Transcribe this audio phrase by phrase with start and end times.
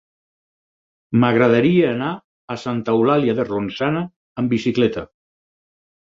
[1.23, 2.07] M'agradaria anar
[2.55, 4.01] a Santa Eulàlia de Ronçana
[4.43, 5.05] amb bicicleta.